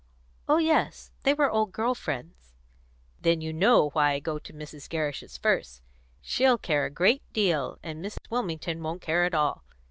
[0.49, 2.55] "Oh yes; they were old girl friends."
[3.21, 4.89] "Then you know why I go to Mrs.
[4.89, 5.83] Gerrish's first.
[6.23, 8.31] She'll care a great deal, and Mrs.
[8.31, 9.63] Wilmington won't care at all.